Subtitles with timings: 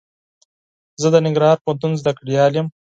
[1.01, 2.67] زه د ننګرهار پوهنتون زده کړيال يم.